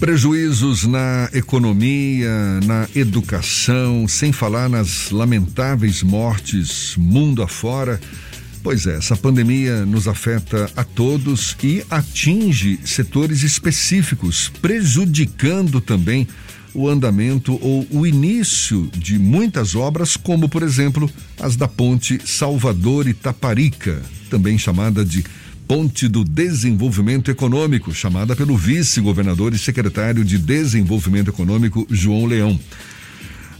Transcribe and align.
Prejuízos 0.00 0.86
na 0.86 1.28
economia, 1.30 2.58
na 2.64 2.88
educação, 2.96 4.08
sem 4.08 4.32
falar 4.32 4.66
nas 4.66 5.10
lamentáveis 5.10 6.02
mortes 6.02 6.96
mundo 6.96 7.42
afora. 7.42 8.00
Pois 8.62 8.86
é, 8.86 8.96
essa 8.96 9.14
pandemia 9.14 9.84
nos 9.84 10.08
afeta 10.08 10.70
a 10.74 10.84
todos 10.84 11.54
e 11.62 11.84
atinge 11.90 12.80
setores 12.82 13.42
específicos, 13.42 14.50
prejudicando 14.62 15.82
também 15.82 16.26
o 16.72 16.88
andamento 16.88 17.58
ou 17.60 17.86
o 17.90 18.06
início 18.06 18.90
de 18.96 19.18
muitas 19.18 19.74
obras, 19.74 20.16
como, 20.16 20.48
por 20.48 20.62
exemplo, 20.62 21.10
as 21.38 21.56
da 21.56 21.68
Ponte 21.68 22.18
Salvador 22.24 23.06
Itaparica, 23.06 24.00
também 24.30 24.56
chamada 24.56 25.04
de 25.04 25.22
Ponte 25.70 26.08
do 26.08 26.24
Desenvolvimento 26.24 27.30
Econômico, 27.30 27.94
chamada 27.94 28.34
pelo 28.34 28.56
vice-governador 28.56 29.54
e 29.54 29.58
secretário 29.58 30.24
de 30.24 30.36
Desenvolvimento 30.36 31.28
Econômico, 31.28 31.86
João 31.88 32.26
Leão. 32.26 32.58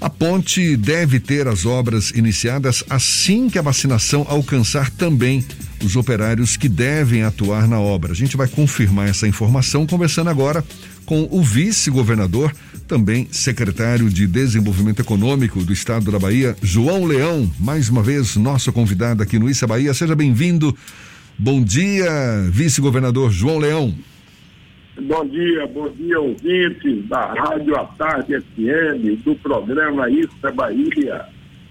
A 0.01 0.11
ponte 0.11 0.77
deve 0.77 1.21
ter 1.21 1.47
as 1.47 1.65
obras 1.65 2.11
iniciadas 2.11 2.83
assim 2.91 3.49
que 3.49 3.61
a 3.61 3.63
vacinação 3.63 4.27
alcançar 4.29 4.91
também 4.91 5.45
os 5.85 5.95
operários 5.95 6.57
que 6.57 6.69
devem 6.69 7.23
atuar 7.23 7.69
na 7.69 7.79
obra. 7.79 8.11
A 8.11 8.17
gente 8.17 8.37
vai 8.37 8.49
confirmar 8.49 9.09
essa 9.09 9.29
informação 9.29 9.87
conversando 9.87 10.31
agora 10.31 10.65
com 11.07 11.29
o 11.31 11.41
vice-governador, 11.41 12.53
também 12.89 13.29
secretário 13.31 14.11
de 14.11 14.27
Desenvolvimento 14.27 14.99
Econômico 14.99 15.63
do 15.63 15.73
Estado 15.73 16.11
da 16.11 16.19
Bahia, 16.19 16.57
João 16.61 17.05
Leão, 17.05 17.49
mais 17.57 17.89
uma 17.89 18.03
vez 18.03 18.35
nosso 18.35 18.73
convidado 18.73 19.23
aqui 19.23 19.39
no 19.39 19.49
Issa 19.49 19.65
Bahia. 19.65 19.95
Seja 19.95 20.17
bem-vindo. 20.17 20.77
Bom 21.43 21.65
dia, 21.65 22.11
vice-governador 22.51 23.31
João 23.31 23.57
Leão. 23.57 23.95
Bom 25.01 25.27
dia, 25.27 25.67
bom 25.69 25.89
dia, 25.89 26.21
ouvintes 26.21 27.09
da 27.09 27.33
Rádio 27.33 27.77
à 27.77 27.87
Tarde 27.87 28.39
FM, 28.39 29.25
do 29.25 29.35
programa 29.37 30.11
Isso 30.11 30.37
é 30.43 30.53
Bahia. 30.53 31.25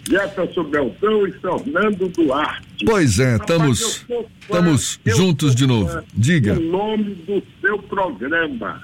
Jefferson 0.10 0.64
Beltrão 0.64 1.28
e 1.28 1.32
Fernando 1.34 2.10
Duarte. 2.10 2.84
Pois 2.84 3.20
é, 3.20 3.36
estamos, 3.36 4.08
estamos 4.42 5.00
juntos 5.06 5.54
de 5.54 5.68
novo. 5.68 6.02
Diga. 6.16 6.54
O 6.54 6.62
nome 6.62 7.14
do 7.28 7.44
seu 7.62 7.78
programa. 7.78 8.82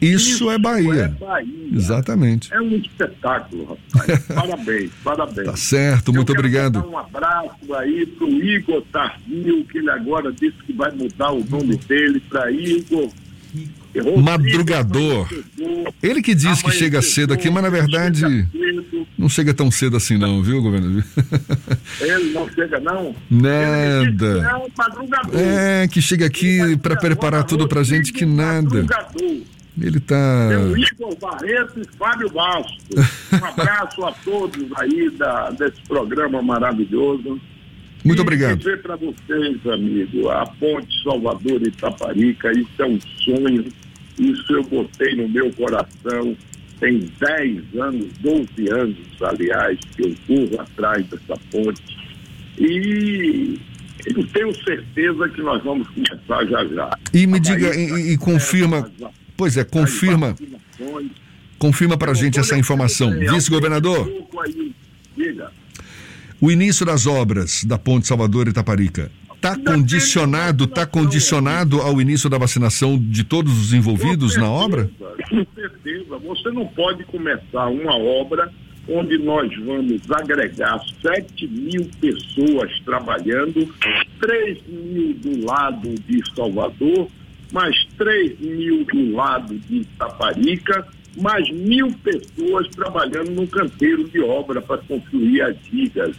Isso, 0.00 0.30
Isso 0.30 0.50
é, 0.50 0.58
Bahia. 0.58 0.92
é 0.92 1.08
Bahia. 1.08 1.68
Exatamente. 1.72 2.52
É 2.52 2.60
um 2.60 2.74
espetáculo, 2.76 3.78
rapaz. 3.94 4.24
parabéns, 4.26 4.90
parabéns. 5.04 5.46
Tá 5.46 5.56
certo, 5.56 6.12
muito 6.12 6.32
Eu 6.32 6.38
obrigado. 6.38 6.84
Um 6.88 6.98
abraço 6.98 7.74
aí 7.74 8.06
pro 8.06 8.28
Igor 8.28 8.82
Tardio, 8.90 9.64
que 9.64 9.78
ele 9.78 9.90
agora 9.90 10.32
disse 10.32 10.56
que 10.66 10.72
vai 10.72 10.90
mudar 10.92 11.32
o 11.32 11.44
nome 11.44 11.76
dele 11.76 12.20
para 12.28 12.50
Igor. 12.50 13.10
Madrugador. 14.22 15.28
Ele 16.02 16.22
que 16.22 16.34
diz 16.34 16.62
que 16.62 16.70
chega 16.70 17.02
cedo 17.02 17.34
aqui, 17.34 17.50
mas 17.50 17.62
na 17.62 17.68
verdade 17.68 18.46
não 19.18 19.28
chega 19.28 19.52
tão 19.52 19.70
cedo 19.70 19.96
assim 19.96 20.16
não, 20.16 20.42
viu, 20.42 20.62
governador? 20.62 21.04
Ele 22.00 22.32
não 22.32 22.48
chega, 22.48 22.78
não? 22.80 23.14
Nada. 23.28 24.48
é 24.48 24.54
um 24.54 24.68
madrugador. 24.76 25.38
É, 25.38 25.88
que 25.88 26.00
chega 26.00 26.24
aqui 26.24 26.76
para 26.78 26.96
preparar 26.96 27.44
tudo 27.44 27.68
pra 27.68 27.82
gente 27.82 28.12
que 28.12 28.24
nada. 28.24 28.82
Madrugador. 28.82 29.59
Ele 29.80 30.00
tá 30.00 30.48
Meu 30.48 30.76
Igor 30.76 31.16
Barreto 31.18 31.80
e 31.80 31.96
Fábio 31.96 32.30
Bastos. 32.30 32.78
Um 33.32 33.44
abraço 33.44 34.04
a 34.04 34.12
todos 34.12 34.66
aí 34.76 35.10
da, 35.10 35.50
desse 35.50 35.80
programa 35.82 36.42
maravilhoso. 36.42 37.40
Muito 38.04 38.18
e 38.18 38.22
obrigado. 38.22 38.58
dizer 38.58 38.80
para 38.82 38.96
vocês, 38.96 39.66
amigo, 39.66 40.28
a 40.30 40.46
ponte 40.46 41.02
Salvador 41.02 41.62
Itaparica, 41.62 42.50
isso 42.52 42.70
é 42.78 42.86
um 42.86 42.98
sonho, 43.18 43.64
isso 44.18 44.52
eu 44.52 44.64
botei 44.64 45.14
no 45.14 45.28
meu 45.28 45.52
coração. 45.52 46.36
Tem 46.78 46.98
10 47.20 47.62
anos, 47.78 48.08
12 48.20 48.70
anos, 48.70 48.96
aliás, 49.20 49.78
que 49.94 50.02
eu 50.02 50.14
corro 50.26 50.62
atrás 50.62 51.06
dessa 51.08 51.38
ponte. 51.50 51.98
E 52.58 53.60
eu 54.06 54.26
tenho 54.28 54.54
certeza 54.64 55.28
que 55.28 55.42
nós 55.42 55.62
vamos 55.62 55.86
começar 55.88 56.44
já 56.46 56.64
já. 56.66 56.98
E 57.12 57.26
me 57.26 57.38
diga 57.38 57.76
e, 57.76 57.90
e 57.90 58.12
está 58.12 58.24
confirma, 58.24 58.90
mas 58.98 59.12
pois 59.40 59.56
é, 59.56 59.64
confirma, 59.64 60.36
confirma 61.58 61.96
pra 61.96 62.12
gente 62.12 62.38
essa 62.38 62.52
Olha, 62.52 62.60
informação. 62.60 63.10
Vice-governador, 63.10 64.06
o 66.38 66.50
início 66.50 66.84
das 66.84 67.06
obras 67.06 67.64
da 67.64 67.78
Ponte 67.78 68.06
Salvador 68.06 68.48
Itaparica. 68.48 69.10
Tá 69.40 69.54
Ainda 69.54 69.72
condicionado, 69.72 70.66
tá 70.66 70.84
condicionado 70.84 71.80
ao 71.80 72.02
início 72.02 72.28
da 72.28 72.36
vacinação 72.36 72.98
de 72.98 73.24
todos 73.24 73.58
os 73.58 73.72
envolvidos 73.72 74.36
na 74.36 74.50
obra? 74.50 74.90
Com 75.30 75.46
certeza. 75.54 76.18
Você 76.18 76.50
não 76.50 76.66
pode 76.66 77.02
começar 77.04 77.66
uma 77.68 77.96
obra 77.96 78.52
onde 78.86 79.16
nós 79.16 79.50
vamos 79.64 80.02
agregar 80.10 80.78
7 81.00 81.48
mil 81.48 81.88
pessoas 81.98 82.78
trabalhando, 82.84 83.66
3 84.20 84.58
mil 84.68 85.14
do 85.14 85.46
lado 85.46 85.94
de 86.06 86.22
Salvador, 86.36 87.08
mais 87.52 87.74
3 87.98 88.38
mil 88.40 88.84
do 88.84 89.12
lado 89.12 89.54
de 89.58 89.78
Itaparica, 89.78 90.86
mais 91.20 91.50
mil 91.50 91.92
pessoas 92.04 92.68
trabalhando 92.68 93.30
no 93.32 93.46
canteiro 93.46 94.08
de 94.08 94.20
obra 94.20 94.60
para 94.62 94.78
construir 94.78 95.42
as 95.42 95.56
vigas. 95.70 96.14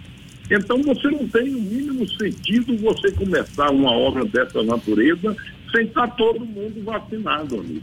Então 0.49 0.81
você 0.81 1.07
não 1.09 1.25
tem 1.29 1.55
o 1.55 1.61
mínimo 1.61 2.05
sentido 2.17 2.75
você 2.77 3.11
começar 3.13 3.71
uma 3.71 3.91
obra 3.91 4.25
dessa 4.25 4.61
natureza 4.63 5.35
sem 5.73 5.85
estar 5.85 6.07
todo 6.17 6.45
mundo 6.45 6.83
vacinado, 6.83 7.59
amigo. 7.59 7.81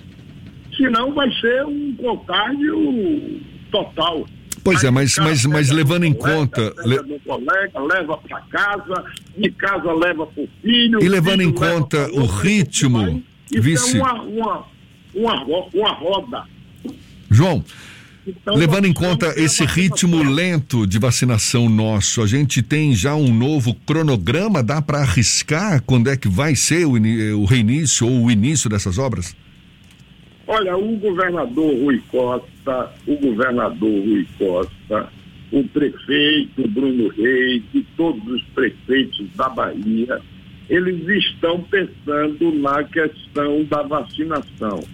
Senão 0.76 1.12
vai 1.14 1.31
ser 1.41 1.64
um 1.64 1.94
contágio 1.97 3.41
total. 3.70 4.26
Pois 4.62 4.84
é, 4.84 4.91
mas- 4.91 5.16
mas- 5.16 5.47
mas 5.47 5.70
levando 5.70 6.00
do 6.03 6.06
em 6.08 6.12
colega, 6.12 6.37
conta- 6.38 6.70
pega 6.75 6.88
le- 6.88 7.03
do 7.03 7.20
colega, 7.25 7.81
leva 7.81 8.19
para 8.19 8.41
casa, 8.42 9.04
de 9.37 9.50
casa 9.53 9.92
leva 9.92 10.26
para 10.26 10.42
o 10.42 10.48
filho. 10.62 11.03
E 11.03 11.08
levando 11.08 11.41
em 11.41 11.47
leva 11.53 11.72
conta 11.81 12.10
o 12.12 12.26
ritmo. 12.26 13.22
Isso 13.53 13.62
vice- 13.62 13.98
é 13.98 14.03
uma, 14.03 14.22
uma, 14.22 14.66
uma, 15.14 15.66
uma 15.75 15.92
roda. 15.92 16.44
João, 17.31 17.64
Então, 18.26 18.54
levando 18.56 18.86
em 18.86 18.92
conta 18.92 19.32
esse 19.41 19.64
ritmo 19.64 20.22
lento 20.22 20.86
de 20.86 20.98
vacinação 20.98 21.69
nosso, 21.69 22.20
a 22.22 22.26
gente 22.26 22.62
tem 22.62 22.94
já 22.94 23.14
um 23.14 23.32
novo 23.32 23.75
cronograma? 23.87 24.62
Dá 24.62 24.81
para 24.82 24.98
arriscar 24.98 25.82
quando 25.82 26.08
é 26.10 26.16
que 26.16 26.28
vai 26.28 26.54
ser 26.54 26.87
o, 26.87 26.92
o 27.41 27.44
reinício 27.44 28.06
ou 28.06 28.25
o 28.26 28.31
início 28.31 28.69
dessas 28.69 28.98
obras? 28.98 29.34
Olha, 30.47 30.76
o 30.76 30.97
governador 30.97 31.75
Rui 31.82 32.03
Costa, 32.10 32.91
o 33.06 33.16
governador 33.16 33.91
Rui 34.04 34.26
Costa, 34.38 35.08
o 35.53 35.62
prefeito 35.64 36.66
Bruno 36.69 37.08
Reis 37.08 37.62
e 37.75 37.82
todos 37.97 38.26
os 38.26 38.42
prefeitos 38.54 39.26
da 39.37 39.48
Bahia, 39.50 40.20
eles 40.69 41.25
estão 41.25 41.62
pensando 41.62 42.53
na 42.53 42.84
questão 42.84 43.65
da 43.65 43.83
vacinação. 43.83 44.84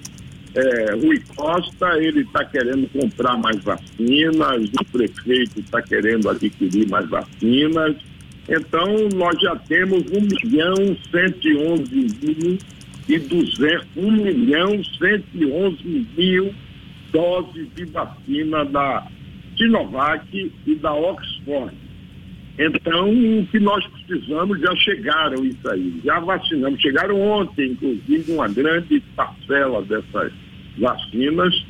É, 0.55 0.95
Rui 0.95 1.21
Costa, 1.35 1.99
ele 1.99 2.21
está 2.21 2.45
querendo 2.45 2.89
comprar 2.93 3.37
mais 3.39 3.63
vacinas, 3.65 4.71
o 4.81 4.85
prefeito 4.93 5.59
está 5.59 5.83
querendo 5.83 6.31
adquirir 6.31 6.89
mais 6.89 7.09
vacinas. 7.09 7.97
Então, 8.49 9.09
nós 9.15 9.41
já 9.41 9.57
temos 9.57 10.05
1 10.13 10.21
milhão 10.21 10.75
111 11.11 11.95
mil 12.23 12.59
e 13.09 13.19
200, 13.19 13.87
1 13.97 14.13
milhão 14.13 14.85
111 14.85 16.07
mil 16.17 16.55
doses 17.11 17.69
de 17.75 17.85
vacina 17.87 18.65
da 18.65 19.07
Sinovac 19.57 20.53
e 20.67 20.75
da 20.77 20.95
Oxford. 20.95 21.84
Então, 22.59 23.11
o 23.11 23.47
que 23.49 23.59
nós 23.59 23.85
precisamos, 23.89 24.61
já 24.61 24.75
chegaram 24.77 25.45
isso 25.45 25.69
aí, 25.69 26.01
já 26.05 26.21
vacinamos. 26.21 26.81
Chegaram 26.81 27.21
ontem, 27.21 27.73
inclusive, 27.73 28.33
uma 28.33 28.49
grande 28.49 29.01
parcela 29.17 29.83
dessas 29.83 30.33
vacinas 30.79 31.67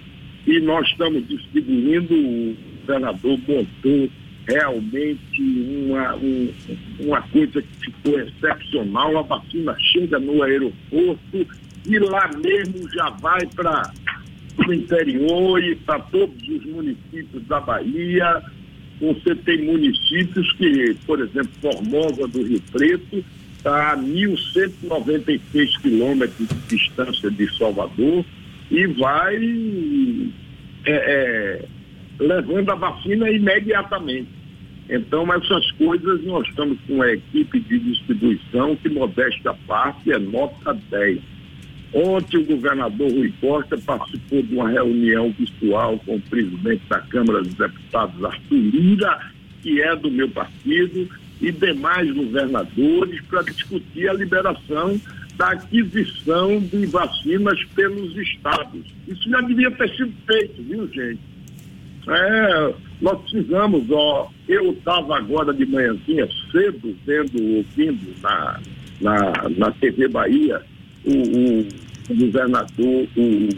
e 0.47 0.61
nós 0.61 0.87
estamos 0.89 1.27
distribuindo, 1.27 2.15
o 2.15 2.57
governador 2.81 3.39
montou 3.49 4.11
realmente 4.47 5.41
uma, 5.89 6.15
um- 6.17 6.53
uma 7.01 7.23
coisa 7.23 7.63
que 7.63 7.77
ficou 7.87 8.21
excepcional, 8.21 9.17
a 9.19 9.23
vacina 9.23 9.75
chega 9.81 10.19
no 10.19 10.43
aeroporto 10.43 11.47
e 11.87 11.99
lá 11.99 12.31
mesmo 12.37 12.87
já 12.93 13.09
vai 13.09 13.47
para 13.57 13.91
o 14.69 14.73
interior 14.73 15.63
e 15.65 15.75
para 15.77 15.99
todos 16.01 16.47
os 16.47 16.65
municípios 16.67 17.43
da 17.47 17.59
Bahia. 17.61 18.43
Você 19.01 19.35
tem 19.35 19.65
municípios 19.65 20.53
que, 20.53 20.97
por 21.07 21.21
exemplo, 21.21 21.51
Formosa 21.61 22.29
do 22.29 22.43
Rio 22.43 22.63
Preto 22.73 23.25
está 23.57 23.93
a 23.93 23.97
1.196 23.97 25.81
quilômetros 25.81 26.49
de 26.49 26.77
distância 26.77 27.31
de 27.31 27.57
Salvador 27.57 28.25
e 28.71 28.87
vai 28.87 29.37
é, 30.85 30.93
é, 30.93 31.65
levando 32.19 32.71
a 32.71 32.75
vacina 32.75 33.31
imediatamente. 33.31 34.29
Então, 34.89 35.33
essas 35.33 35.71
coisas 35.73 36.23
nós 36.25 36.47
estamos 36.47 36.79
com 36.87 37.01
a 37.01 37.13
equipe 37.13 37.59
de 37.61 37.79
distribuição 37.79 38.77
que, 38.77 38.89
modesta 38.89 39.55
parte, 39.67 40.13
é 40.13 40.19
nota 40.19 40.75
10. 40.91 41.21
Ontem 41.95 42.39
o 42.39 42.45
governador 42.45 43.09
Rui 43.09 43.33
Costa 43.41 43.79
participou 43.79 44.43
de 44.43 44.53
uma 44.53 44.69
reunião 44.69 45.31
virtual 45.31 45.97
com 46.05 46.17
o 46.17 46.21
presidente 46.23 46.83
da 46.89 46.99
Câmara 47.03 47.41
dos 47.41 47.55
Deputados, 47.55 48.25
Arthur 48.25 48.57
Lira, 48.57 49.33
que 49.63 49.81
é 49.81 49.95
do 49.95 50.11
meu 50.11 50.29
partido, 50.29 51.09
e 51.41 51.53
demais 51.53 52.11
governadores 52.11 53.21
para 53.27 53.43
discutir 53.43 54.09
a 54.09 54.13
liberação 54.13 55.01
da 55.37 55.53
aquisição 55.53 56.59
de 56.61 56.85
vacinas 56.87 57.63
pelos 57.77 58.17
estados. 58.17 58.83
Isso 59.07 59.31
já 59.31 59.41
devia 59.43 59.71
ter 59.71 59.89
sido 59.97 60.13
feito, 60.27 60.63
viu, 60.65 60.89
gente? 60.89 61.21
É, 62.09 62.75
nós 63.01 63.21
precisamos, 63.23 63.85
ó, 63.91 64.31
eu 64.49 64.73
estava 64.73 65.17
agora 65.17 65.55
de 65.55 65.65
manhãzinha 65.65 66.29
cedo 66.51 66.97
vendo, 67.07 67.57
ouvindo 67.57 68.15
na, 68.21 68.61
na, 69.01 69.33
na 69.57 69.71
TV 69.73 70.09
Bahia 70.09 70.61
o, 71.05 72.13
o, 72.13 72.17
governador, 72.17 73.07
o, 73.17 73.49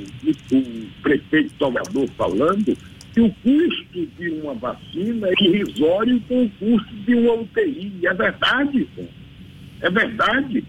o 0.56 0.86
prefeito 1.02 1.52
Salvador 1.58 2.08
falando 2.16 2.76
que 3.14 3.20
o 3.20 3.30
custo 3.42 4.06
de 4.18 4.30
uma 4.40 4.54
vacina 4.54 5.28
é 5.28 5.34
irrisório 5.40 6.20
com 6.28 6.44
o 6.44 6.50
custo 6.50 6.94
de 7.06 7.14
uma 7.14 7.34
UTI. 7.34 7.92
É 8.04 8.14
verdade, 8.14 8.88
é 9.80 9.90
verdade. 9.90 10.64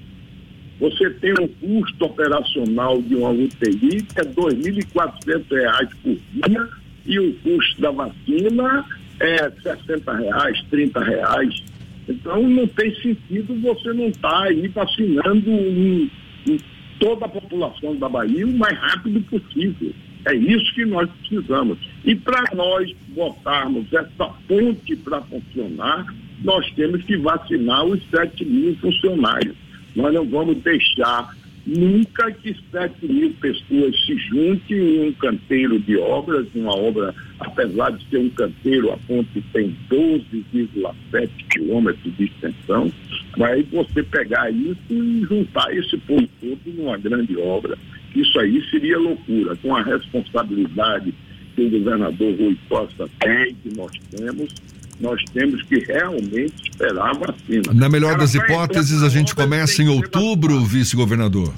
Você 0.79 1.09
tem 1.09 1.33
um 1.41 1.47
custo 1.47 2.05
operacional 2.05 3.01
de 3.01 3.15
uma 3.15 3.31
UTI 3.31 4.03
que 4.03 4.19
é 4.19 4.23
R$ 4.23 4.29
2.400 4.35 5.89
por 6.03 6.17
dia 6.31 6.69
e 7.05 7.19
o 7.19 7.33
custo 7.35 7.81
da 7.81 7.91
vacina 7.91 8.85
é 9.19 9.49
60 9.63 10.13
reais, 10.13 10.63
30 10.69 11.03
reais. 11.03 11.63
Então 12.07 12.47
não 12.47 12.67
tem 12.67 12.93
sentido 12.95 13.59
você 13.61 13.91
não 13.93 14.07
estar 14.07 14.29
tá 14.29 14.43
aí 14.43 14.67
vacinando 14.67 15.49
um, 15.49 16.09
um, 16.47 16.57
toda 16.99 17.25
a 17.25 17.29
população 17.29 17.95
da 17.95 18.09
Bahia 18.09 18.45
o 18.45 18.57
mais 18.57 18.77
rápido 18.77 19.21
possível. 19.21 19.93
É 20.25 20.35
isso 20.35 20.73
que 20.73 20.85
nós 20.85 21.09
precisamos. 21.21 21.77
E 22.03 22.15
para 22.15 22.43
nós 22.53 22.93
botarmos 23.09 23.91
essa 23.93 24.25
ponte 24.47 24.95
para 24.97 25.21
funcionar, 25.21 26.05
nós 26.43 26.69
temos 26.71 27.03
que 27.03 27.17
vacinar 27.17 27.85
os 27.85 28.01
7 28.09 28.43
mil 28.45 28.75
funcionários. 28.77 29.55
Nós 29.95 30.13
não 30.13 30.25
vamos 30.25 30.57
deixar 30.57 31.33
nunca 31.67 32.31
que 32.31 32.55
7 32.71 33.05
mil 33.05 33.29
pessoas 33.41 33.93
se 34.05 34.17
juntem 34.17 34.77
em 34.77 35.09
um 35.09 35.13
canteiro 35.13 35.77
de 35.79 35.97
obras, 35.97 36.47
uma 36.55 36.73
obra, 36.73 37.13
apesar 37.39 37.91
de 37.91 38.09
ser 38.09 38.19
um 38.19 38.29
canteiro, 38.29 38.91
a 38.91 38.97
ponte 38.97 39.43
tem 39.51 39.75
12,7 39.89 41.29
quilômetros 41.49 42.15
de 42.15 42.23
extensão, 42.23 42.89
mas 43.37 43.67
você 43.67 44.01
pegar 44.01 44.49
isso 44.49 44.77
e 44.89 45.25
juntar 45.27 45.75
esse 45.75 45.97
povo 45.97 46.27
todo 46.39 46.59
numa 46.67 46.97
grande 46.97 47.37
obra, 47.37 47.77
isso 48.15 48.39
aí 48.39 48.63
seria 48.71 48.97
loucura, 48.97 49.55
com 49.57 49.75
a 49.75 49.83
responsabilidade 49.83 51.13
que 51.53 51.61
o 51.63 51.69
governador 51.69 52.33
Rui 52.35 52.57
Costa 52.69 53.09
tem, 53.19 53.53
que 53.55 53.75
nós 53.75 53.91
temos, 54.15 54.53
nós 54.99 55.23
temos 55.33 55.61
que 55.63 55.79
realmente 55.79 56.69
esperar 56.69 57.09
a 57.09 57.13
vacina. 57.13 57.73
Na 57.73 57.89
melhor 57.89 58.17
das 58.17 58.33
hipóteses, 58.33 59.03
a 59.03 59.09
gente 59.09 59.35
começa 59.35 59.81
em 59.81 59.87
outubro, 59.87 60.59
vice-governador. 60.65 61.53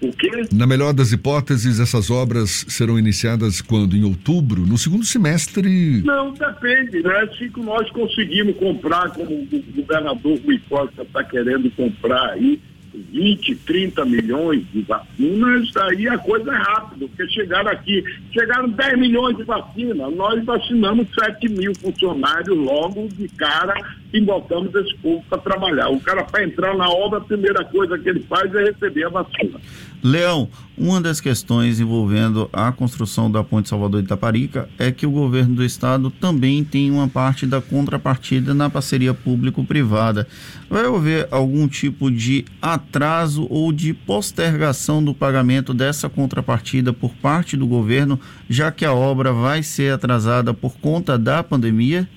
O 0.00 0.12
quê? 0.12 0.30
Na 0.52 0.66
melhor 0.66 0.92
das 0.92 1.12
hipóteses, 1.12 1.78
essas 1.78 2.10
obras 2.10 2.66
serão 2.68 2.98
iniciadas 2.98 3.60
quando? 3.60 3.96
Em 3.96 4.02
outubro? 4.02 4.66
No 4.66 4.76
segundo 4.76 5.04
semestre? 5.04 6.02
Não, 6.02 6.32
depende, 6.32 7.00
né? 7.04 7.28
Se 7.38 7.48
nós 7.58 7.88
conseguimos 7.90 8.56
comprar, 8.56 9.10
como 9.10 9.30
o 9.30 9.46
governador 9.76 10.40
Rui 10.44 10.60
Costa 10.68 11.02
está 11.02 11.22
querendo 11.22 11.70
comprar 11.70 12.30
aí, 12.30 12.60
20, 12.94 13.54
30 13.56 14.04
milhões 14.04 14.64
de 14.72 14.82
vacinas, 14.82 15.76
aí 15.76 16.08
a 16.08 16.18
coisa 16.18 16.52
é 16.52 16.56
rápida, 16.56 17.06
porque 17.06 17.28
chegaram 17.28 17.70
aqui, 17.70 18.04
chegaram 18.32 18.68
10 18.68 18.98
milhões 18.98 19.36
de 19.36 19.44
vacinas, 19.44 20.14
nós 20.14 20.44
vacinamos 20.44 21.08
7 21.14 21.48
mil 21.48 21.74
funcionários 21.76 22.56
logo 22.56 23.08
de 23.08 23.28
cara 23.28 23.74
e 24.12 24.20
botamos 24.20 24.74
esse 24.74 24.94
povo 24.98 25.24
para 25.28 25.38
trabalhar. 25.38 25.88
O 25.88 26.00
cara, 26.00 26.22
para 26.22 26.44
entrar 26.44 26.76
na 26.76 26.88
obra, 26.88 27.18
a 27.18 27.22
primeira 27.22 27.64
coisa 27.64 27.98
que 27.98 28.08
ele 28.08 28.20
faz 28.20 28.54
é 28.54 28.64
receber 28.64 29.04
a 29.04 29.08
vacina. 29.08 29.58
Leão, 30.02 30.48
uma 30.76 31.00
das 31.00 31.20
questões 31.20 31.78
envolvendo 31.78 32.50
a 32.52 32.72
construção 32.72 33.30
da 33.30 33.44
Ponte 33.44 33.68
Salvador 33.68 34.02
Itaparica 34.02 34.68
é 34.76 34.90
que 34.90 35.06
o 35.06 35.10
governo 35.10 35.54
do 35.54 35.64
estado 35.64 36.10
também 36.10 36.64
tem 36.64 36.90
uma 36.90 37.08
parte 37.08 37.46
da 37.46 37.60
contrapartida 37.60 38.52
na 38.52 38.68
parceria 38.68 39.14
público-privada. 39.14 40.26
Vai 40.68 40.84
haver 40.84 41.28
algum 41.30 41.68
tipo 41.68 42.10
de 42.10 42.44
atraso 42.60 43.46
ou 43.48 43.72
de 43.72 43.94
postergação 43.94 45.02
do 45.02 45.14
pagamento 45.14 45.72
dessa 45.72 46.08
contrapartida 46.08 46.92
por 46.92 47.14
parte 47.14 47.56
do 47.56 47.66
governo, 47.66 48.18
já 48.50 48.72
que 48.72 48.84
a 48.84 48.92
obra 48.92 49.32
vai 49.32 49.62
ser 49.62 49.94
atrasada 49.94 50.52
por 50.52 50.76
conta 50.78 51.16
da 51.16 51.44
pandemia? 51.44 52.08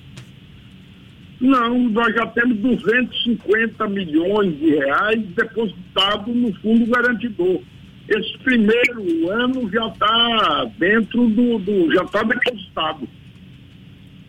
Não, 1.40 1.78
nós 1.90 2.14
já 2.14 2.26
temos 2.28 2.56
250 2.58 3.88
milhões 3.88 4.58
de 4.58 4.76
reais 4.76 5.22
depositados 5.34 6.34
no 6.34 6.52
fundo 6.54 6.86
garantidor. 6.86 7.60
Esse 8.08 8.38
primeiro 8.38 9.30
ano 9.30 9.68
já 9.70 9.86
está 9.88 10.70
dentro 10.78 11.28
do, 11.28 11.58
do 11.58 11.92
já 11.92 12.02
está 12.04 12.22
depositado. 12.22 13.08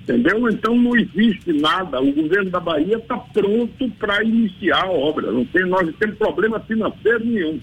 Entendeu? 0.01 0.49
Então 0.49 0.75
não 0.75 0.95
existe 0.95 1.53
nada. 1.53 2.01
O 2.01 2.11
governo 2.11 2.49
da 2.49 2.59
Bahia 2.59 2.97
está 2.97 3.17
pronto 3.17 3.89
para 3.99 4.23
iniciar 4.23 4.83
a 4.83 4.91
obra. 4.91 5.31
Não 5.31 5.45
tem, 5.45 5.65
nós 5.65 5.85
não 5.85 5.93
temos 5.93 6.17
problema 6.17 6.59
financeiro 6.61 7.25
nenhum. 7.25 7.59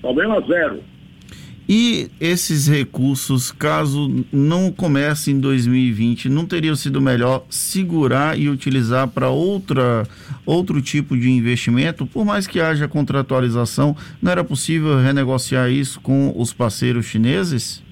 Problema 0.00 0.40
zero. 0.42 0.82
E 1.68 2.10
esses 2.20 2.68
recursos, 2.68 3.50
caso 3.50 4.26
não 4.30 4.70
comece 4.70 5.30
em 5.30 5.40
2020, 5.40 6.28
não 6.28 6.44
teriam 6.44 6.76
sido 6.76 7.00
melhor 7.00 7.44
segurar 7.48 8.38
e 8.38 8.50
utilizar 8.50 9.08
para 9.08 9.30
outra 9.30 10.06
outro 10.44 10.82
tipo 10.82 11.16
de 11.16 11.30
investimento? 11.30 12.06
Por 12.06 12.24
mais 12.24 12.46
que 12.46 12.60
haja 12.60 12.86
contratualização, 12.86 13.96
não 14.20 14.30
era 14.30 14.44
possível 14.44 14.98
renegociar 14.98 15.70
isso 15.70 16.00
com 16.00 16.34
os 16.36 16.52
parceiros 16.52 17.06
chineses? 17.06 17.82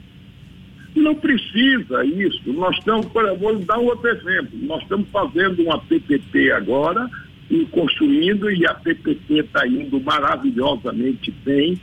Não 0.95 1.15
precisa 1.15 2.05
isso. 2.05 2.53
Nós 2.53 2.77
estamos, 2.77 3.07
vou 3.41 3.59
dar 3.61 3.79
outro 3.79 4.07
exemplo. 4.11 4.51
Nós 4.65 4.83
estamos 4.83 5.09
fazendo 5.11 5.63
uma 5.63 5.79
PPP 5.79 6.53
agora 6.53 7.09
e 7.51 7.65
construindo 7.67 8.51
e 8.51 8.67
a 8.67 8.75
PPP 8.75 9.39
está 9.41 9.67
indo 9.67 9.99
maravilhosamente 9.99 11.31
bem 11.43 11.81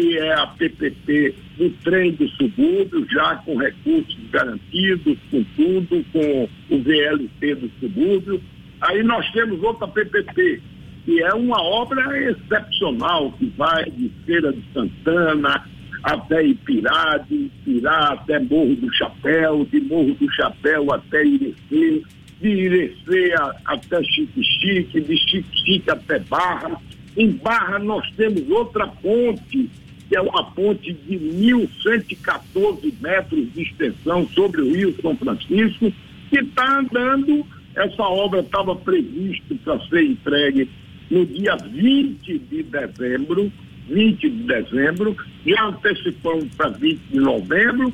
que 0.00 0.18
é 0.18 0.32
a 0.34 0.46
PPP 0.48 1.34
do 1.56 1.70
trem 1.84 2.10
do 2.12 2.28
subúrbio, 2.30 3.06
já 3.12 3.36
com 3.36 3.56
recursos 3.56 4.18
garantidos, 4.32 5.16
com 5.30 5.44
tudo, 5.54 6.04
com 6.12 6.48
o 6.70 6.82
VLT 6.82 7.54
do 7.54 7.70
subúrbio. 7.78 8.42
Aí 8.80 9.04
nós 9.04 9.30
temos 9.30 9.62
outra 9.62 9.86
PPP, 9.86 10.60
que 11.04 11.22
é 11.22 11.32
uma 11.32 11.62
obra 11.62 12.28
excepcional, 12.28 13.30
que 13.38 13.46
vai 13.56 13.84
de 13.84 14.10
Feira 14.26 14.52
de 14.52 14.64
Santana 14.72 15.64
até 16.02 16.44
Ipirá, 16.44 17.18
de 17.18 17.50
Ipirá 17.64 18.14
até 18.14 18.40
Morro 18.40 18.74
do 18.74 18.92
Chapéu, 18.92 19.64
de 19.70 19.80
Morro 19.80 20.12
do 20.14 20.32
Chapéu 20.32 20.92
até 20.92 21.24
Irecê, 21.24 22.02
de 22.40 22.48
Irecê 22.48 23.32
até 23.64 24.02
Chique-Chique, 24.02 25.00
de 25.00 25.16
Chique-Chique 25.16 25.88
até 25.88 26.18
Barra 26.18 26.80
em 27.16 27.30
Barra 27.30 27.78
nós 27.78 28.08
temos 28.16 28.48
outra 28.50 28.86
ponte, 28.86 29.70
que 30.08 30.16
é 30.16 30.20
uma 30.20 30.44
ponte 30.50 30.92
de 30.92 31.18
1.114 31.18 32.92
metros 33.00 33.52
de 33.52 33.62
extensão 33.62 34.28
sobre 34.28 34.60
o 34.62 34.72
Rio 34.72 34.94
São 35.00 35.16
Francisco, 35.16 35.92
que 36.30 36.38
está 36.38 36.78
andando. 36.78 37.46
Essa 37.74 38.02
obra 38.02 38.40
estava 38.40 38.76
prevista 38.76 39.54
para 39.64 39.80
ser 39.88 40.04
entregue 40.04 40.70
no 41.10 41.26
dia 41.26 41.56
20 41.56 42.38
de 42.38 42.62
dezembro, 42.62 43.52
20 43.88 44.30
de 44.30 44.42
dezembro, 44.44 45.16
já 45.44 45.66
antecipamos 45.66 46.46
para 46.56 46.70
20 46.70 47.00
de 47.10 47.18
novembro, 47.18 47.92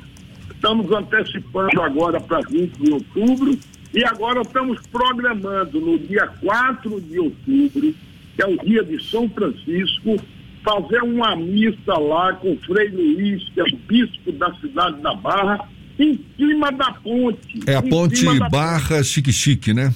estamos 0.53 0.91
antecipando 0.91 1.81
agora 1.81 2.19
para 2.21 2.41
20 2.41 2.77
de 2.77 2.91
outubro, 2.91 3.57
e 3.93 4.05
agora 4.05 4.41
estamos 4.41 4.79
programando 4.87 5.81
no 5.81 5.97
dia 5.97 6.27
4 6.27 7.01
de 7.01 7.19
outubro 7.19 7.93
que 8.35 8.41
é 8.41 8.45
o 8.45 8.57
dia 8.57 8.83
de 8.83 9.03
São 9.03 9.29
Francisco, 9.29 10.15
fazer 10.63 11.01
uma 11.03 11.35
missa 11.35 11.93
lá 11.97 12.33
com 12.33 12.53
o 12.53 12.57
Frei 12.59 12.89
Luiz, 12.89 13.43
que 13.49 13.59
é 13.59 13.63
o 13.63 13.77
bispo 13.87 14.31
da 14.33 14.53
cidade 14.55 15.01
da 15.01 15.13
Barra, 15.15 15.67
em 15.99 16.19
cima 16.37 16.71
da 16.71 16.91
ponte. 16.93 17.59
É 17.67 17.75
a 17.75 17.81
ponte 17.81 18.25
Barra 18.49 19.03
Chique-Chique, 19.03 19.73
né? 19.73 19.93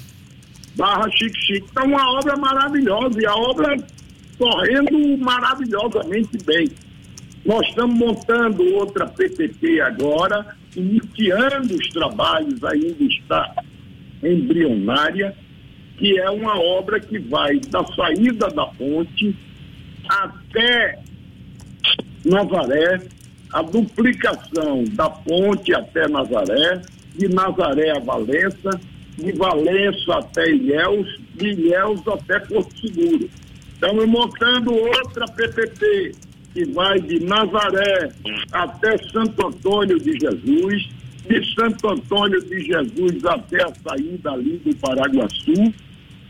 Barra 0.76 1.10
Chique-Chique. 1.10 1.68
Então, 1.72 1.86
uma 1.86 2.18
obra 2.18 2.36
maravilhosa 2.38 3.20
e 3.20 3.26
a 3.26 3.36
obra 3.36 3.78
correndo 4.38 5.18
maravilhosamente 5.18 6.38
bem. 6.46 6.70
Nós 7.46 7.68
estamos 7.68 7.98
montando 7.98 8.64
outra 8.74 9.06
PPP 9.06 9.80
agora, 9.82 10.56
iniciando 10.76 11.76
os 11.76 11.88
trabalhos, 11.90 12.64
ainda 12.64 13.04
está 13.04 13.64
embrionária, 14.24 15.36
que 15.98 16.20
é 16.20 16.30
uma 16.30 16.60
obra 16.60 17.00
que 17.00 17.20
vai 17.20 17.60
da 17.60 17.86
saída 17.86 18.48
da 18.48 18.66
ponte 18.66 19.36
até 20.10 21.00
Nazaré, 22.24 23.02
a 23.54 23.62
duplicação 23.62 24.84
da 24.92 25.10
ponte 25.10 25.74
até 25.74 26.08
Nazaré, 26.08 26.82
de 27.16 27.28
Nazaré 27.28 27.92
a 27.92 28.00
Valença, 28.00 28.70
de 29.18 29.32
Valença 29.34 30.16
até 30.16 30.50
Ilhéus, 30.50 31.20
de 31.36 31.50
Ilhéus 31.50 32.02
até 32.08 32.40
Porto 32.40 32.76
Seguro. 32.80 33.30
Estamos 33.74 34.06
montando 34.08 34.74
outra 34.74 35.26
PPP 35.28 36.16
que 36.54 36.66
vai 36.72 37.00
de 37.00 37.20
Nazaré 37.24 38.12
até 38.52 38.98
Santo 39.12 39.48
Antônio 39.48 40.00
de 40.00 40.18
Jesus, 40.20 40.90
de 41.28 41.54
Santo 41.54 41.90
Antônio 41.90 42.42
de 42.42 42.66
Jesus 42.66 43.26
até 43.26 43.64
a 43.64 43.74
saída 43.88 44.32
ali 44.32 44.58
do 44.66 44.76
Paraguaçu, 44.78 45.74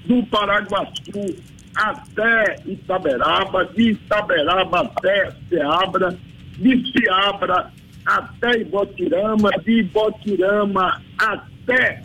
do 0.06 0.24
Paraguaçu 0.24 1.36
até 1.76 2.56
Itaberaba, 2.66 3.66
de 3.66 3.92
Itaberaba 3.92 4.82
até 4.82 5.32
Seabra, 5.50 6.18
de 6.58 6.92
Seabra 6.92 7.72
até 8.06 8.62
Ibotirama, 8.62 9.50
de 9.64 9.80
Ibotirama 9.80 11.02
até 11.18 12.02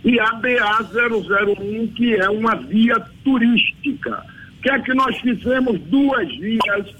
e 0.03 0.19
a 0.19 0.33
BA-001, 0.33 1.93
que 1.93 2.15
é 2.15 2.27
uma 2.29 2.55
via 2.55 2.99
turística. 3.23 4.25
O 4.57 4.61
que 4.61 4.69
é 4.69 4.77
que 4.79 4.93
nós 4.93 5.17
fizemos? 5.19 5.79
Duas 5.81 6.27
vias 6.37 6.93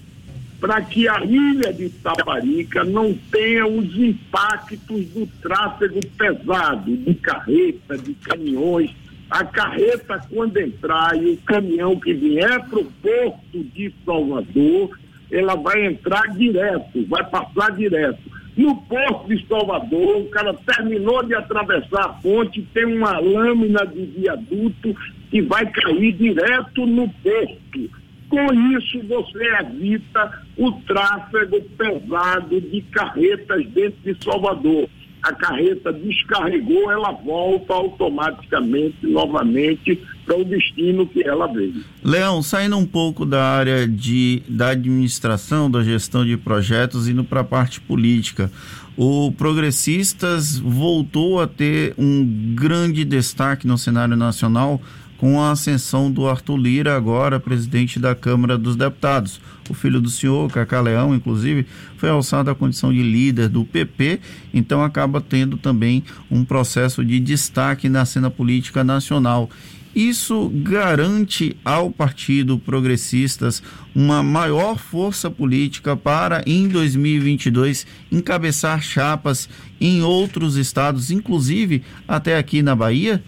para 0.61 0.79
que 0.79 1.09
a 1.09 1.19
ilha 1.25 1.73
de 1.73 1.85
Itaparica 1.85 2.83
não 2.83 3.15
tenha 3.31 3.65
os 3.65 3.97
impactos 3.97 5.07
do 5.07 5.25
tráfego 5.41 5.99
pesado, 6.15 6.95
de 6.95 7.15
carreta, 7.15 7.97
de 7.97 8.13
caminhões. 8.13 8.91
A 9.27 9.43
carreta, 9.43 10.21
quando 10.29 10.55
entrar 10.57 11.17
e 11.17 11.31
o 11.31 11.37
caminhão 11.37 11.99
que 11.99 12.13
vier 12.13 12.63
para 12.69 12.79
o 12.79 12.85
porto 12.85 13.63
de 13.73 13.91
Salvador, 14.05 14.99
ela 15.31 15.55
vai 15.55 15.83
entrar 15.87 16.27
direto, 16.35 17.07
vai 17.07 17.27
passar 17.27 17.71
direto. 17.71 18.19
No 18.55 18.75
porto 18.83 19.29
de 19.29 19.43
Salvador, 19.47 20.17
o 20.17 20.29
cara 20.29 20.53
terminou 20.53 21.23
de 21.23 21.33
atravessar 21.33 22.03
a 22.03 22.09
ponte, 22.09 22.61
tem 22.71 22.85
uma 22.85 23.17
lâmina 23.17 23.87
de 23.87 24.05
viaduto 24.05 24.95
que 25.31 25.41
vai 25.41 25.65
cair 25.71 26.11
direto 26.11 26.85
no 26.85 27.09
porto 27.09 28.00
com 28.31 28.53
isso, 28.71 29.01
você 29.09 29.43
evita 29.59 30.41
o 30.57 30.71
tráfego 30.83 31.61
pesado 31.77 32.61
de 32.61 32.81
carretas 32.83 33.67
dentro 33.67 33.99
de 34.05 34.23
Salvador. 34.23 34.87
A 35.21 35.33
carreta 35.33 35.93
descarregou, 35.93 36.89
ela 36.89 37.11
volta 37.11 37.73
automaticamente, 37.73 39.05
novamente, 39.05 40.01
para 40.25 40.37
o 40.37 40.43
destino 40.43 41.05
que 41.05 41.21
ela 41.27 41.45
veio. 41.45 41.83
Leão, 42.03 42.41
saindo 42.41 42.77
um 42.77 42.85
pouco 42.85 43.23
da 43.23 43.43
área 43.43 43.87
de, 43.87 44.41
da 44.47 44.69
administração, 44.69 45.69
da 45.69 45.83
gestão 45.83 46.25
de 46.25 46.37
projetos, 46.37 47.07
indo 47.07 47.23
para 47.23 47.41
a 47.41 47.43
parte 47.43 47.79
política. 47.81 48.49
O 48.97 49.31
Progressistas 49.33 50.57
voltou 50.57 51.39
a 51.39 51.47
ter 51.47 51.93
um 51.97 52.55
grande 52.55 53.05
destaque 53.05 53.67
no 53.67 53.77
cenário 53.77 54.15
nacional 54.15 54.81
com 55.21 55.39
a 55.39 55.51
ascensão 55.51 56.11
do 56.11 56.27
Arthur 56.27 56.57
Lira, 56.57 56.97
agora 56.97 57.39
presidente 57.39 57.99
da 57.99 58.15
Câmara 58.15 58.57
dos 58.57 58.75
Deputados. 58.75 59.39
O 59.69 59.73
filho 59.75 60.01
do 60.01 60.09
senhor, 60.09 60.51
Cacá 60.51 60.81
Leão, 60.81 61.13
inclusive, 61.13 61.67
foi 61.95 62.09
alçado 62.09 62.49
à 62.49 62.55
condição 62.55 62.91
de 62.91 63.03
líder 63.03 63.47
do 63.47 63.63
PP, 63.63 64.19
então 64.51 64.83
acaba 64.83 65.21
tendo 65.21 65.57
também 65.57 66.03
um 66.31 66.43
processo 66.43 67.05
de 67.05 67.19
destaque 67.19 67.87
na 67.87 68.03
cena 68.03 68.31
política 68.31 68.83
nacional. 68.83 69.47
Isso 69.93 70.49
garante 70.55 71.55
ao 71.63 71.91
Partido 71.91 72.57
Progressistas 72.57 73.61
uma 73.93 74.23
maior 74.23 74.79
força 74.79 75.29
política 75.29 75.95
para, 75.95 76.41
em 76.47 76.67
2022, 76.67 77.85
encabeçar 78.11 78.81
chapas 78.81 79.47
em 79.79 80.01
outros 80.01 80.55
estados, 80.55 81.11
inclusive 81.11 81.83
até 82.07 82.39
aqui 82.39 82.63
na 82.63 82.75
Bahia? 82.75 83.23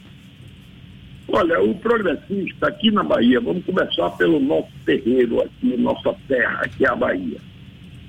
Olha, 1.27 1.62
o 1.62 1.74
progressista 1.75 2.68
aqui 2.68 2.92
na 2.92 3.03
Bahia, 3.03 3.39
vamos 3.39 3.65
começar 3.65 4.10
pelo 4.12 4.39
nosso 4.39 4.70
terreiro 4.86 5.42
aqui, 5.42 5.77
nossa 5.77 6.13
terra, 6.27 6.68
que 6.68 6.86
é 6.86 6.89
a 6.89 6.96
Bahia. 6.96 7.38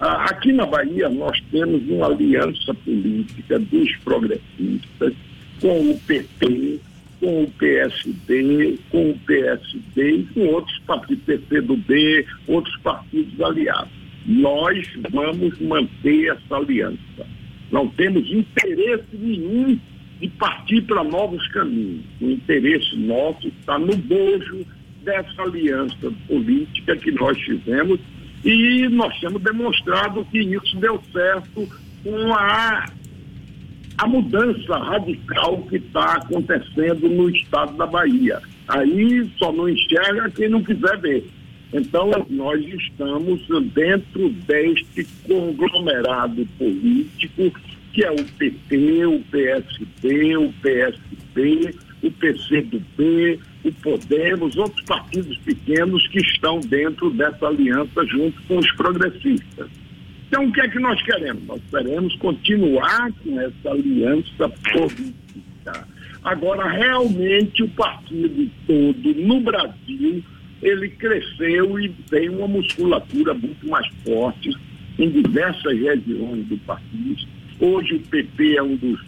Ah, 0.01 0.25
aqui 0.25 0.53
na 0.53 0.67
Bahia 0.67 1.09
nós 1.09 1.41
temos 1.51 1.89
uma 1.89 2.07
aliança 2.07 2.75
política 2.75 3.59
dos 3.59 3.97
progressistas 3.99 5.15
com 5.61 5.91
o 5.91 6.01
PT, 6.01 6.81
com 7.21 7.45
o 7.45 7.51
PSD, 7.53 8.79
com 8.91 9.11
o 9.11 9.19
PSD 9.21 10.11
e 10.11 10.25
com 10.35 10.47
outros 10.49 10.79
partidos, 10.81 11.25
PCdoB, 11.25 12.27
outros 12.49 12.77
partidos 12.79 13.41
aliados. 13.41 13.93
Nós 14.27 14.87
vamos 15.11 15.59
manter 15.61 16.33
essa 16.33 16.57
aliança. 16.57 17.27
Não 17.71 17.89
temos 17.89 18.31
interesse 18.31 19.17
nenhum 19.17 19.79
partir 20.29 20.83
para 20.83 21.03
novos 21.05 21.47
caminhos. 21.49 22.05
O 22.21 22.31
interesse 22.31 22.97
nosso 22.97 23.49
está 23.49 23.79
no 23.79 23.97
bojo 23.97 24.67
dessa 25.03 25.43
aliança 25.43 26.13
política 26.27 26.97
que 26.97 27.11
nós 27.13 27.39
fizemos 27.41 28.01
e 28.45 28.89
nós 28.89 29.19
temos 29.21 29.43
demonstrado 29.43 30.25
que 30.27 30.39
isso 30.39 30.77
deu 30.79 31.01
certo 31.13 31.69
com 32.03 32.35
a, 32.35 32.87
a 33.99 34.07
mudança 34.07 34.77
radical 34.77 35.63
que 35.63 35.77
está 35.77 36.15
acontecendo 36.15 37.09
no 37.09 37.31
estado 37.31 37.77
da 37.77 37.87
Bahia. 37.87 38.41
Aí 38.69 39.31
só 39.39 39.53
não 39.53 39.69
enxerga 39.69 40.31
quem 40.31 40.49
não 40.49 40.63
quiser 40.63 40.99
ver. 40.99 41.27
Então, 41.73 42.09
nós 42.31 42.65
estamos 42.65 43.41
dentro 43.73 44.29
deste 44.47 45.05
conglomerado 45.27 46.47
político 46.57 47.51
que 47.95 48.05
é 48.05 48.11
o 48.11 48.25
PT, 48.25 49.07
o 49.07 49.21
PSB, 49.31 50.37
o 50.37 50.53
PSB, 50.55 51.75
o 52.03 52.11
PCdoB, 52.11 53.41
o 53.65 53.73
Podemos, 53.73 54.57
outros 54.57 54.85
partidos 54.85 55.39
pequenos 55.39 56.07
que 56.09 56.19
estão 56.19 56.59
dentro 56.59 57.09
dessa 57.11 57.47
aliança 57.47 58.05
junto 58.07 58.43
com 58.43 58.59
os 58.59 58.71
progressistas. 58.73 59.71
Então, 60.27 60.47
o 60.47 60.53
que 60.53 60.61
é 60.61 60.69
que 60.69 60.81
nós 60.81 61.01
queremos? 61.03 61.45
Nós 61.47 61.61
queremos 61.71 62.17
continuar 62.17 63.13
com 63.23 63.41
essa 63.41 63.71
aliança 63.71 64.49
política. 64.73 65.87
Agora, 66.25 66.69
realmente, 66.69 67.63
o 67.63 67.69
partido 67.69 68.51
todo 68.67 69.15
no 69.15 69.41
Brasil, 69.41 70.25
ele 70.61 70.89
cresceu 70.89 71.79
e 71.79 71.91
tem 72.11 72.29
uma 72.29 72.49
musculatura 72.49 73.35
muito 73.35 73.69
mais 73.69 73.87
forte 74.05 74.51
em 74.99 75.11
diversas 75.11 75.79
regiões 75.79 76.45
do 76.47 76.59
país. 76.59 77.34
Hoje, 77.61 77.95
o 77.95 78.01
PP 78.01 78.57
é 78.57 78.63
um 78.63 78.77
dos 78.77 79.01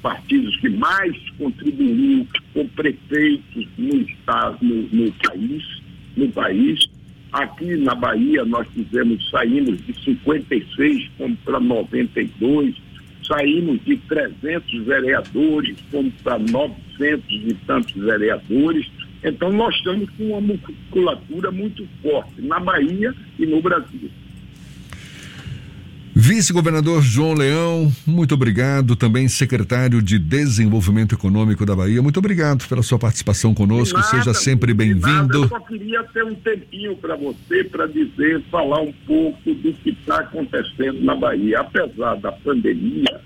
partidos 0.00 0.56
que 0.56 0.68
mais 0.68 1.16
contribuiu 1.38 2.26
com 2.54 2.66
prefeitos 2.68 3.68
no 3.76 3.96
estado, 4.00 4.58
no, 4.62 4.82
no 4.88 5.12
país, 5.12 5.82
no 6.16 6.28
país. 6.32 6.88
Aqui 7.32 7.76
na 7.76 7.94
Bahia 7.94 8.44
nós 8.44 8.66
fizemos, 8.68 9.30
saímos 9.30 9.78
de 9.86 9.92
56 10.02 11.10
para 11.44 11.60
92, 11.60 12.74
saímos 13.26 13.84
de 13.84 13.96
300 13.96 14.84
vereadores, 14.84 15.76
para 16.24 16.38
900 16.38 17.24
e 17.30 17.54
tantos 17.66 17.92
vereadores. 17.92 18.90
Então 19.22 19.52
nós 19.52 19.74
estamos 19.76 20.08
com 20.10 20.24
uma 20.30 20.40
musculatura 20.40 21.50
muito 21.50 21.86
forte 22.02 22.40
na 22.40 22.58
Bahia 22.58 23.14
e 23.38 23.46
no 23.46 23.60
Brasil. 23.60 24.10
Vice-governador 26.14 27.02
João 27.02 27.34
Leão, 27.34 27.90
muito 28.04 28.34
obrigado. 28.34 28.96
Também 28.96 29.28
secretário 29.28 30.02
de 30.02 30.18
Desenvolvimento 30.18 31.14
Econômico 31.14 31.64
da 31.64 31.76
Bahia, 31.76 32.02
muito 32.02 32.18
obrigado 32.18 32.66
pela 32.68 32.82
sua 32.82 32.98
participação 32.98 33.54
conosco. 33.54 33.96
Nada, 33.96 34.08
Seja 34.08 34.34
sempre 34.34 34.74
bem-vindo. 34.74 35.44
Eu 35.44 35.48
só 35.48 35.60
queria 35.60 36.02
ter 36.04 36.24
um 36.24 36.34
tempinho 36.34 36.96
para 36.96 37.14
você, 37.14 37.62
para 37.62 37.86
dizer, 37.86 38.42
falar 38.50 38.80
um 38.80 38.92
pouco 39.06 39.54
do 39.54 39.72
que 39.72 39.90
está 39.90 40.20
acontecendo 40.20 41.00
na 41.04 41.14
Bahia. 41.14 41.60
Apesar 41.60 42.16
da 42.16 42.32
pandemia, 42.32 43.20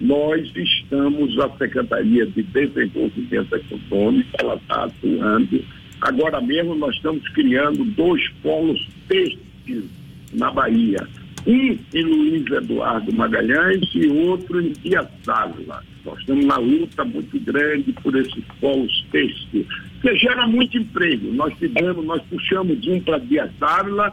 nós 0.00 0.50
estamos, 0.56 1.38
a 1.38 1.50
Secretaria 1.58 2.26
de 2.26 2.42
Desenvolvimento 2.42 3.54
Econômico, 3.54 4.30
ela 4.40 4.54
está 4.54 4.84
atuando. 4.84 5.62
Agora 6.00 6.40
mesmo 6.40 6.74
nós 6.74 6.94
estamos 6.96 7.28
criando 7.28 7.84
dois 7.84 8.26
polos 8.42 8.88
têxteis 9.06 9.84
na 10.32 10.50
Bahia 10.50 11.06
um 11.46 11.78
em 11.94 12.02
Luiz 12.02 12.46
Eduardo 12.50 13.12
Magalhães 13.14 13.88
e 13.94 14.06
outro 14.08 14.60
em 14.60 14.72
Dias 14.72 15.06
Dávila. 15.24 15.82
Nós 16.04 16.18
estamos 16.18 16.44
na 16.44 16.56
luta 16.56 17.04
muito 17.04 17.38
grande 17.40 17.92
por 17.92 18.16
esses 18.16 18.44
polos 18.60 19.04
têxteis, 19.10 19.66
que 20.00 20.16
gera 20.16 20.46
muito 20.46 20.76
emprego. 20.76 21.32
Nós 21.32 21.56
tivemos, 21.58 22.04
nós 22.04 22.22
puxamos 22.28 22.86
um 22.86 23.00
para 23.00 23.18
Dias 23.18 23.50
Dávila, 23.58 24.12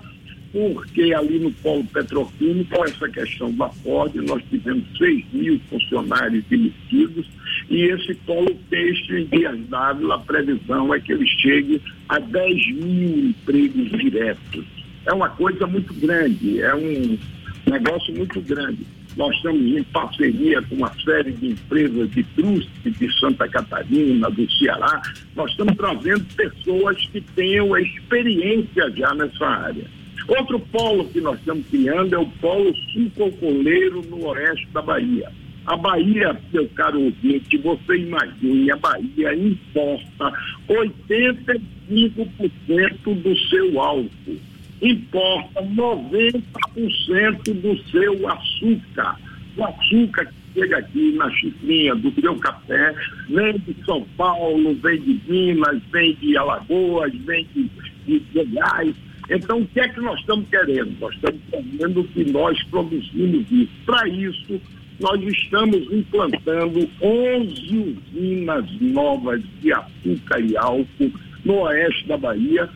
porque 0.52 1.14
ali 1.14 1.40
no 1.40 1.52
polo 1.52 1.84
petroquímico, 1.86 2.76
com 2.76 2.84
essa 2.84 3.08
questão 3.10 3.52
da 3.54 3.70
Ford, 3.70 4.16
nós 4.16 4.42
tivemos 4.50 4.84
6 4.98 5.26
mil 5.34 5.60
funcionários 5.70 6.44
demitidos 6.46 7.28
e 7.70 7.84
esse 7.84 8.16
polo 8.26 8.56
têxtil 8.70 9.20
em 9.20 9.26
Dias 9.26 9.60
Dávila, 9.68 10.16
a 10.16 10.20
previsão 10.20 10.94
é 10.94 11.00
que 11.00 11.14
ele 11.14 11.28
chegue 11.28 11.82
a 12.08 12.18
10 12.18 12.76
mil 12.76 13.30
empregos 13.30 13.90
diretos 13.92 14.79
é 15.06 15.14
uma 15.14 15.30
coisa 15.30 15.66
muito 15.66 15.94
grande, 15.94 16.62
é 16.62 16.76
um 16.76 17.18
negócio 17.70 18.14
muito 18.16 18.42
grande. 18.42 18.86
Nós 19.16 19.36
estamos 19.36 19.62
em 19.62 19.84
parceria 19.84 20.60
com 20.64 20.76
uma 20.76 20.92
série 21.04 21.32
de 21.34 21.48
empresas 21.48 22.10
de 22.12 22.24
truste 22.24 22.92
de 22.92 23.20
Santa 23.20 23.50
Catarina, 23.50 24.30
do 24.30 24.52
Ceará. 24.52 25.02
Nós 25.36 25.50
estamos 25.52 25.76
trazendo 25.76 26.24
pessoas 26.36 26.98
que 27.08 27.20
tenham 27.36 27.76
experiência 27.78 28.90
já 28.92 29.14
nessa 29.16 29.46
área. 29.46 29.86
Outro 30.28 30.60
polo 30.60 31.10
que 31.10 31.20
nós 31.20 31.40
estamos 31.40 31.66
criando 31.68 32.14
é 32.14 32.20
o 32.20 32.28
polo 32.40 32.74
sucocoleiro 32.94 34.04
no 34.04 34.28
oeste 34.28 34.68
da 34.72 34.82
Bahia. 34.82 35.32
A 35.66 35.76
Bahia, 35.76 36.40
meu 36.54 36.70
caro 36.70 37.02
ouvinte, 37.02 37.58
você 37.58 37.98
imagine, 37.98 38.72
a 38.72 38.78
Bahia 38.78 39.36
importa 39.36 40.32
85% 40.68 43.22
do 43.22 43.38
seu 43.50 43.82
álcool 43.82 44.49
importa 44.82 45.62
90% 45.62 46.42
do 47.62 47.78
seu 47.90 48.30
açúcar. 48.30 49.20
O 49.58 49.64
açúcar 49.66 50.26
que 50.26 50.60
chega 50.60 50.78
aqui 50.78 51.12
na 51.14 51.30
chifrinha 51.32 51.96
do 51.96 52.12
seu 52.20 52.36
café 52.38 52.96
vem 53.30 53.58
de 53.60 53.76
São 53.86 54.06
Paulo, 54.18 54.76
vem 54.76 55.02
de 55.02 55.20
Minas, 55.28 55.82
vem 55.92 56.16
de 56.16 56.38
Alagoas, 56.38 57.14
vem 57.26 57.46
de, 57.54 57.70
de 58.06 58.20
Goiás. 58.34 58.96
Então, 59.30 59.60
o 59.62 59.68
que 59.68 59.80
é 59.80 59.88
que 59.88 60.00
nós 60.02 60.20
estamos 60.20 60.48
querendo? 60.50 60.98
Nós 61.00 61.14
estamos 61.14 61.40
querendo 61.52 62.04
que 62.06 62.32
nós 62.32 62.64
produzimos 62.64 63.46
isso. 63.52 63.72
Para 63.86 64.08
isso, 64.08 64.60
nós 65.00 65.22
estamos 65.22 65.92
implantando 65.92 66.90
11 67.02 67.98
usinas 68.14 68.66
novas 68.82 69.42
de 69.62 69.72
açúcar 69.72 70.42
e 70.42 70.58
álcool 70.58 71.12
no 71.46 71.62
oeste 71.62 72.08
da 72.08 72.18
Bahia, 72.18 72.70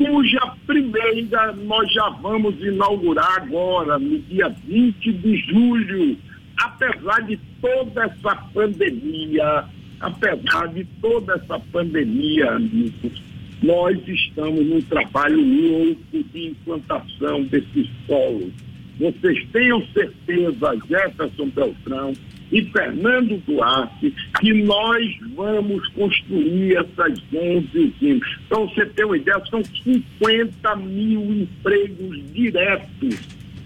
cuja 0.00 0.40
primeira 0.66 1.52
nós 1.52 1.92
já 1.92 2.08
vamos 2.08 2.58
inaugurar 2.58 3.42
agora, 3.42 3.98
no 3.98 4.18
dia 4.20 4.48
20 4.48 5.12
de 5.12 5.36
julho. 5.36 6.16
Apesar 6.58 7.20
de 7.26 7.38
toda 7.60 8.04
essa 8.04 8.34
pandemia, 8.54 9.64
apesar 10.00 10.68
de 10.68 10.84
toda 11.02 11.34
essa 11.34 11.60
pandemia, 11.70 12.52
amigos, 12.52 13.22
nós 13.62 13.98
estamos 14.08 14.66
num 14.66 14.80
trabalho 14.80 15.38
louco 15.38 16.24
de 16.32 16.48
implantação 16.48 17.42
desses 17.44 17.86
polos. 18.06 18.52
Vocês 18.98 19.46
tenham 19.52 19.86
certeza, 19.92 20.78
Jefferson 20.88 21.48
Beltrão, 21.50 22.14
e 22.52 22.64
Fernando 22.66 23.36
Duarte 23.46 24.14
que 24.40 24.52
nós 24.52 25.04
vamos 25.34 25.86
construir 25.88 26.76
essas 26.76 27.22
11 27.32 27.78
usinas. 27.78 28.28
Então, 28.46 28.68
você 28.68 28.86
tem 28.86 29.04
uma 29.04 29.16
ideia, 29.16 29.42
são 29.50 29.62
50 29.64 30.76
mil 30.76 31.22
empregos 31.32 32.32
diretos, 32.32 33.18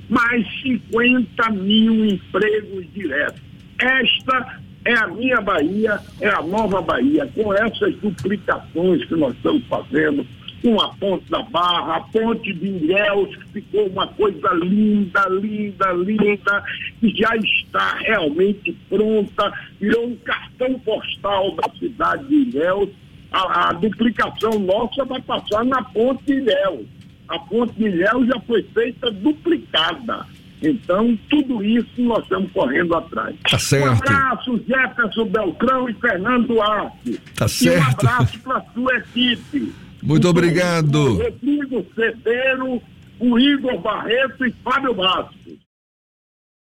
mais 0.09 0.47
50 0.63 1.51
mil 1.51 2.07
empregos 2.07 2.87
diretos. 2.93 3.43
Esta 3.79 4.61
é 4.85 4.95
a 4.95 5.07
minha 5.09 5.41
Bahia, 5.41 5.99
é 6.21 6.29
a 6.29 6.43
nova 6.43 6.83
Bahia, 6.83 7.29
com 7.35 7.53
essas 7.55 7.95
duplicações 7.97 9.05
que 9.07 9.17
nós 9.17 9.35
estamos 9.35 9.65
fazendo, 9.67 10.27
com 10.65 10.81
a 10.81 10.89
ponte 10.95 11.31
da 11.31 11.43
Barra, 11.43 11.97
a 11.97 12.01
ponte 12.01 12.51
de 12.55 12.67
Ilhéus, 12.67 13.37
que 13.37 13.61
ficou 13.61 13.87
uma 13.87 14.07
coisa 14.07 14.49
linda, 14.55 15.29
linda, 15.29 15.93
linda, 15.93 16.65
que 16.99 17.15
já 17.15 17.37
está 17.37 17.99
realmente 17.99 18.73
pronta, 18.89 19.53
virou 19.79 20.07
um 20.07 20.17
cartão 20.17 20.79
postal 20.79 21.55
da 21.57 21.69
cidade 21.79 22.27
de 22.29 22.35
Ilhéus. 22.49 22.89
A, 23.31 23.69
a 23.69 23.73
duplicação 23.75 24.59
nossa 24.59 25.05
vai 25.05 25.21
passar 25.21 25.67
na 25.67 25.83
ponte 25.83 26.25
de 26.25 26.33
Ilhéus. 26.33 26.87
A 27.29 27.39
ponte 27.39 27.75
de 27.75 27.85
Ilhéus 27.85 28.27
já 28.27 28.41
foi 28.41 28.63
feita 28.63 29.11
duplicada. 29.11 30.27
Então, 30.63 31.19
tudo 31.29 31.63
isso 31.63 32.01
nós 32.01 32.23
estamos 32.23 32.51
correndo 32.53 32.95
atrás. 32.95 33.37
Tá 33.51 33.59
certo. 33.59 33.87
Um 33.87 33.93
abraço, 33.93 34.65
Jefferson 34.67 35.27
Beltrão 35.27 35.91
e 35.91 35.95
Fernando 35.95 36.47
Duarte. 36.47 37.21
Tá 37.37 37.47
certo. 37.47 37.77
E 37.77 37.79
um 37.79 37.91
abraço 37.91 38.39
para 38.39 38.59
a 38.59 38.65
sua 38.73 38.97
equipe. 38.97 39.84
Muito 40.05 40.29
obrigado. 40.29 41.15
Rodrigo 41.15 41.87
Cedeiro, 41.95 42.83
o 43.19 43.39
Igor 43.39 43.81
Barreto 43.81 44.45
e 44.45 44.53
Fábio 44.63 44.95
Bastos. 44.95 45.64